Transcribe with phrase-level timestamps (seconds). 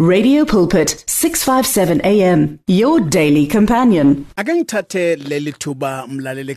[0.00, 4.26] Radio Pulpit 657 AM your daily companion.
[4.36, 6.52] Ake ngithathe leli thuba mlalele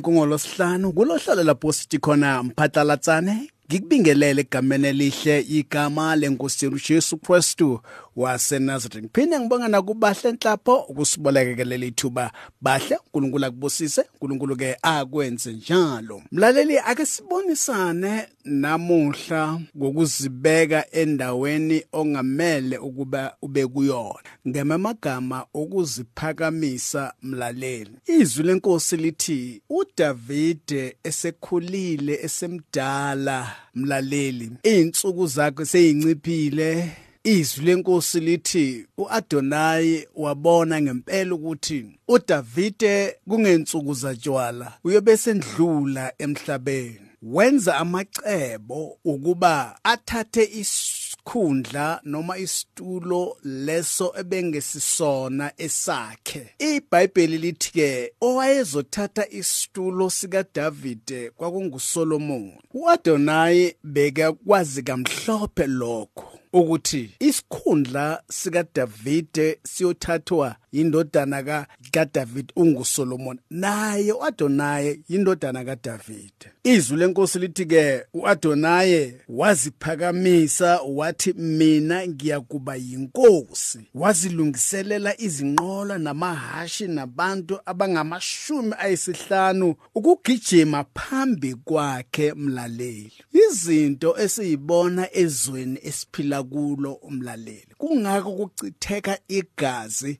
[0.00, 0.92] kungolosihlanu
[1.44, 2.42] lapho sithi khona
[3.70, 6.68] ngikubingelele egameni elihle igama lenkosi
[8.16, 12.32] waseNazareth ngiphinde ngibonga nakubahle enhlapho ukusibolekele ithuba.
[12.60, 16.22] Bahle uNkulunkulu akubusise uNkulunkulu ke akwenze njalo.
[16.32, 24.20] Mlaleli ake sibonisane namuhla ngokuzibeka endaweni ongamele ukuba ube kuyona.
[24.48, 33.52] Ngemamagama okuziphakamisa mlaleli izwi lenkosi lithi uDavide esekhulile esemdala.
[33.74, 37.05] Mlaleli izinsuku zakhe seyinciphile.
[37.26, 47.00] Izwi lenkosi lithi uAdonai wabona ngempela ukuthi uDavide kungensuku zatshwala uyobe sendlula emhlabeni.
[47.22, 56.46] Wenza amacebo ukuba athathe isikhundla noma isitulo leso ebengesisona esakhe.
[56.58, 66.35] iBhayibheli lithi ke owayezothatha isitulo sika Davide kwakunguSolomon uAdonai beka kwazi kamhlophe lokho.
[66.56, 73.38] Ukuthi isikhundla sika Davide siyothathwa indodana ka kaDavid unguSolomon.
[73.50, 83.78] Naye uAdonai indodana kaDavid izwi lenkosi lithi ke uAdonai waziphakamisa wathi mina ngiyakuba yinkosi.
[83.94, 93.12] Wazilungiselela izinqola namahashi nabantu abangamashumi ayisihlanu ukugijima phambi kwakhe mlaleli.
[93.32, 97.68] Izinto esiyibona ezweni esiphila kulo umlaleli.
[97.78, 100.18] Kungako kuchitheka igazi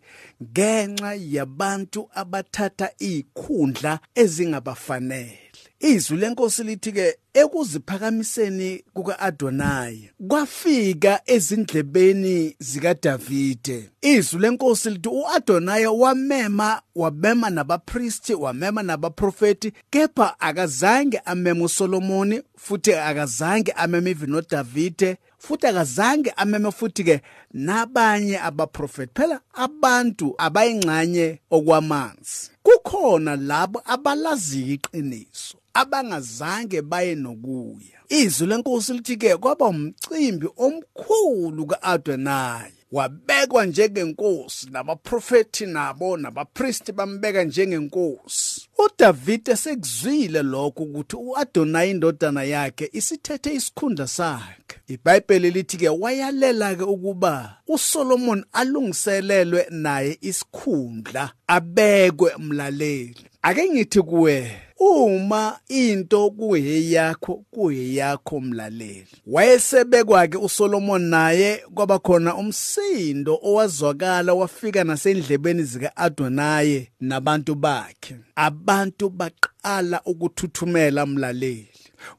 [0.53, 5.46] ngenxa yabantu abathatha izikhundla ezingabafanele.
[5.81, 13.91] Izwi lenkosi lithi ke ekuziphakamiseni kukaAdonai kwafika ezindlebeni zikaDavide.
[14.01, 23.73] Izwi lenkosi lithi uAdonai wamema wabema nabapristi wamema nabaprofeti kepha akazange amema uSolomoni futhi akazange
[23.73, 27.21] amema ivino Davide futhi akazange ameme futhi ke
[27.53, 32.51] nabanye abaprofeti phela abantu abayingxanye okwamanzi.
[32.63, 35.59] Kukhona labo abalazi iqiniso.
[35.77, 37.99] Abangazange baye nokuya.
[38.09, 42.73] Izwi lenkosi lithi ke kwaba umcimbi omkhulu kaAdonai.
[42.93, 48.69] Wabekwa njengenkosi nabaprofeti nabo nabapristi bambeka njengenkosi.
[48.79, 54.77] uDavide sekuzwile lokho ukuthi uAdonai indodana yakhe isithethe isikhundla sakhe.
[54.89, 64.61] iBhayibheli lithi ke wayalela ke ukuba uSolomon alungiselelwe naye isikhundla abekwe umlaleli ake ngithi kuwe
[64.79, 69.07] uma into kuyeyakho kuyeyakho mlaleli.
[69.27, 78.17] Wayesebekwa ke uSolomon naye kwaba khona umsindo owazwakala wafika nasendlebeni zika Adonai nabantu bakhe.
[78.37, 81.69] Abantu baqala ukuthuthumela mlaleli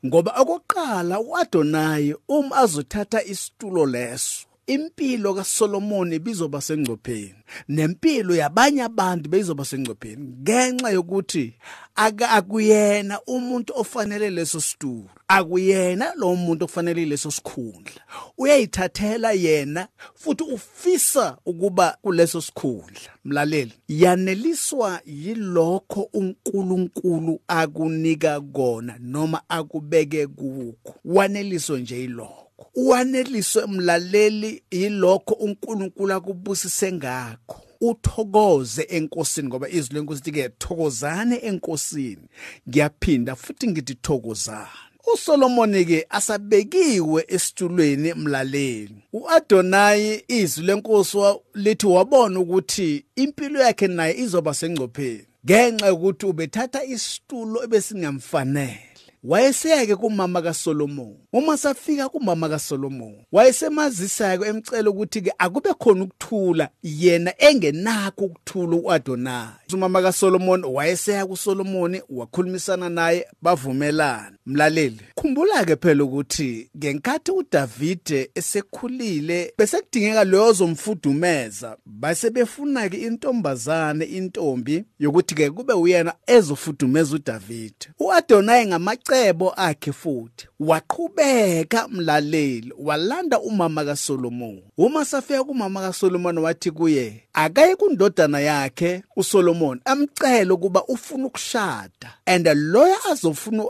[0.06, 9.66] ngoba okokuqala uAdonai uma azothatha isitulo leso impilo kaSolomon bizoba sengcopheni nempilo yabanye abantu beyizoba
[9.66, 11.54] sengcopheni ngenxa yokuthi
[11.96, 18.02] aka akuyena umuntu ofanele leso situlo akuyena lo muntu ofanele leso sikhundla.
[18.38, 23.10] Uyayithathela yena futhi ufisa ukuba kuleso sikhundla.
[23.26, 30.96] Mlaleli yaneliswa yilokho uNkulunkulu akunika kona noma akubeke kukho.
[31.06, 32.47] Waneliswa nje yilokho.
[32.76, 37.62] Uwaneliswe umlaleli yilokho uNkulunkulu akubusise ngakho.
[37.82, 42.28] Uthokoze enkosini ngoba izwi lenkosi lithi ke thokozane enkosini.
[42.70, 51.18] Ngiyaphinda futhi ngithi thokozane uSolomon ke asabekiwe esitulweni emlaleli uAdonai izwi lenkosi
[51.54, 55.26] lithi wabona ukuthi impilo yakhe naye izoba sengcopheni.
[55.46, 58.87] Ngenxa yokuthi ubethatha isitulo ebesingamfanele
[59.24, 66.70] wayeseyake kumama kaSolomon uma safika kumama kaSolomon wayesemazisa ke emcela ukuthi ke akube khona ukuthula
[66.84, 69.48] yena engenakho ukuthula uAdonai.
[69.74, 74.38] Umama kaSolomon wayeseya kuSolomon wakhulumisana naye bavumelana.
[74.46, 84.06] Mlaleli khumbula ke phela ukuthi ngenkathi uDavide esekhulile besekudingeka leyo zomfudumeza base befuna ke intombazane
[84.06, 87.88] intombi yokuthi ke kube uyena ezofudumeza uDavide.
[88.00, 90.48] uAdonai ngama namacebo akhe futhi.
[90.60, 99.82] Waqhubeka mlaleli walanda umama kaSolomon uma safika kumama kaSolomon wathi kuye akaye kundodana yakhe uSolomon
[99.86, 102.14] amcela ukuba ufuna ukushada.
[102.26, 103.64] And loyo azofuna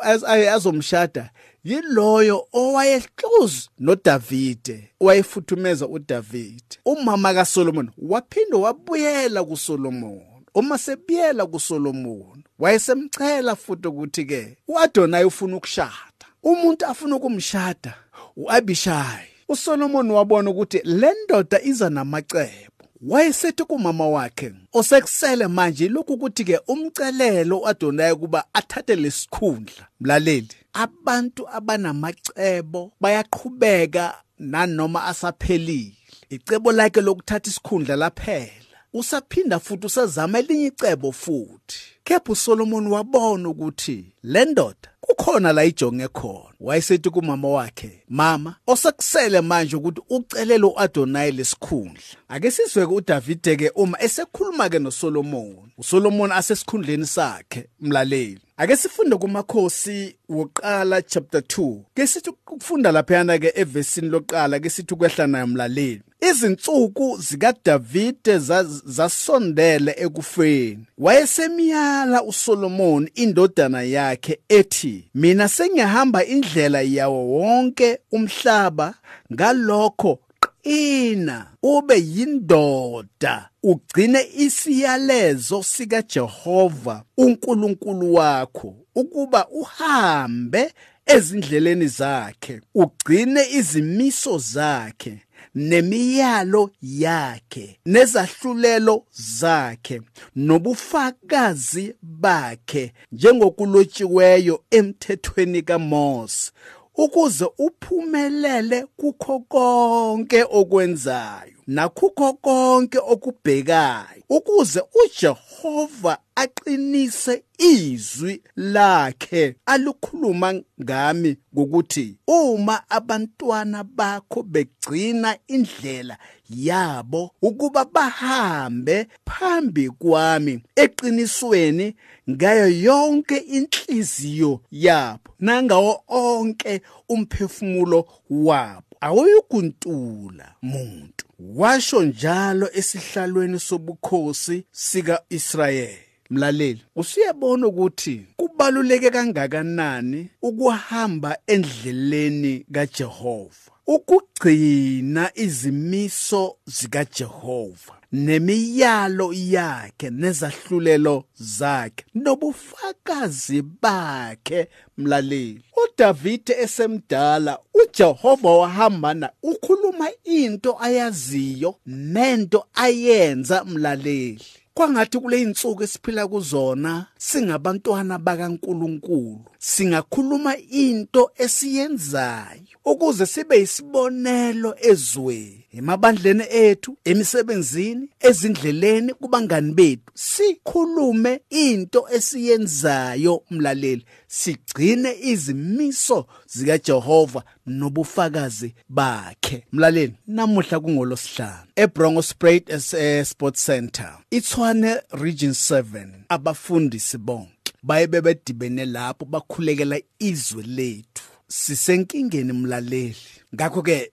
[0.53, 1.29] azomshada
[1.63, 6.79] yiloyo owayehluzi noDavide owayefuthumeza uDavide.
[6.85, 16.25] Umama kaSolomon waphinde wabuyela kuSolomon uma sebuyela kuSolomon wayesemcela futhi ukuthi ke uAdonai ufuna ukushada.
[16.43, 17.93] Umuntu afuna ukumshada
[18.35, 19.27] uAbishai.
[19.49, 22.73] uSolomon wabona ukuthi le ndoda iza namacebo.
[23.01, 31.49] Wayesethi kumama wakhe osekusele manje lokhu ukuthi ke umcelelo uAdonai kuba athathe lesikhundla mlaleli abantu
[31.49, 35.93] abanamacebo bayaqhubeka nanoma asaphelile.
[36.29, 38.66] Icebo lakhe lokuthatha isikhundla laphela.
[38.99, 41.79] Usaphinda futhi usazama elinye icebo futhi.
[42.03, 46.53] Kepha uSolomon wabona ukuthi le ndoda kukhona la ijonge khona.
[46.59, 52.01] Wayesethi kumama wakhe mama osekusele manje ukuthi ucelele uAdonai lesikhundla.
[52.29, 55.71] Ake sizwe ke uDavide ke uma esekhuluma ke noSolomon.
[55.77, 58.46] uSolomon asesikhundleni sakhe mlaleli.
[58.57, 64.95] Ake sifunde kumakhosi woqala chapter 2 ke sithi ukufunda laphana ke evesini loqala ke sithi
[64.95, 68.37] kwehla nayo mlaleli izinsuku zikaDavide
[68.85, 70.79] zasondele ekufeni.
[70.97, 78.93] Wayesemiyala uSolomon indodana yakhe ethi mina sengihamba indlela yawo wonke umhlaba
[79.33, 80.19] ngalokho
[80.67, 90.73] qina ube yindoda ugcine isiyalezo sika Jehova uNkulunkulu wakho ukuba uhambe
[91.05, 95.17] ezindleleni zakhe ugcine izimiso zakhe
[95.55, 99.05] nemiyalo yakhe nezahlulelo
[99.39, 100.01] zakhe
[100.35, 106.51] nobufakazi bakhe njengokulotshiweyo emthethweni kaMose
[106.97, 111.56] ukuze uphumelele kukho konke okwenzayo.
[111.67, 125.37] Nakukho konke okubhekayo ukuze uJehova aqinise izwi lakhe alukhuluma ngami ngokuthi uma abantwana bakho begcina
[125.47, 126.17] indlela
[126.49, 131.95] yabo ukuba bahambe phambi kwami eqinisweni
[132.29, 141.26] ngayo yonke inhliziyo yabo nangawo onke umphefumulo wabo awuyikuntula muntu.
[141.39, 145.99] Washo njalo esihlalweni sobukhosi sika-Israyeli.
[146.29, 153.71] Mlaleli usuyabona ukuthi kubaluleke kangakanani ukuhamba endleleni kaJehova?
[153.87, 157.96] Ukugcina izimiso zikaJehova.
[158.11, 164.67] Nemiyalo yakhe nezahlulelo zakhe nobufakazi bakhe
[164.97, 165.61] mlaleli.
[165.83, 174.45] uDavide esemdala uJehova wahambana ukhuluma into ayaziyo nento ayenza mlaleli.
[174.73, 185.65] Kwangathi kule insuku esiphila kuzona singabantwana bakaNkuluNkulu singakhuluma into esiyenzayo ukuze sibe isibonelo ezweni.
[185.73, 190.01] Emabandleni ethu emisebenzini ezindleleni kubangani bethu.
[190.13, 194.05] Sikhulume into esiyenzayo mlaleli.
[194.27, 199.63] Sigcine izimiso zikaJehova nobufakazi bakhe.
[199.71, 201.67] Mlaleli namuhla kungolosihlanu.
[201.75, 202.77] eBrongospruit
[203.23, 211.23] Sports Center iTshwane Region 7 abafundisi bonke baye bedibene lapho bakhulekela izwe lethu.
[211.47, 213.15] Sisenkingeni mlaleli.
[213.55, 214.11] Ngakho ke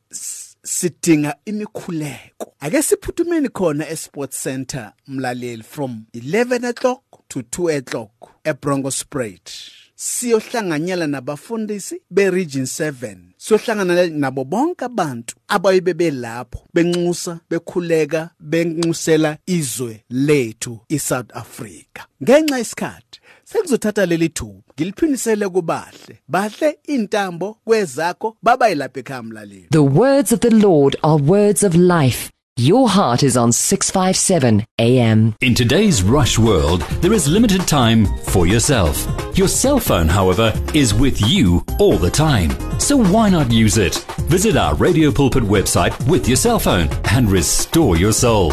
[0.65, 2.55] sidinga imikhuleko.
[2.61, 8.11] Ake siphuthumeni khona eSports Center mlaleli from 11 o'clock to 2 o'clock
[8.45, 9.51] eBrongospruit
[9.97, 20.81] siyohlanganyela nabafundisi beregion 7 siyohlangana nabo bonke abantu abayibe belapho benxusa bekhuleka benxusela izwe lethu
[20.89, 22.01] iSouth Africa.
[22.23, 23.21] Ngenxa isikhathi
[23.55, 30.41] sekuzothatha leli thuba ngiliphinisele kubahle bahle intambo kwezakho baba yilapha ekhaya mlaleli The words of
[30.41, 35.35] the Lord are words of life Your heart is on 657 AM.
[35.41, 39.09] In today's rush world, there is limited time for yourself.
[39.37, 42.51] Your cell phone, however, is with you all the time.
[42.79, 43.97] So why not use it?
[44.31, 48.53] Visit our Radio Pulpit website with your cell phone and restore your soul.